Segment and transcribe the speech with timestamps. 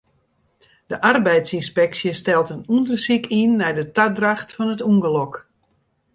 [0.89, 5.33] De arbeidsynspeksje stelt in ûndersyk yn nei de tadracht fan it ûngelok.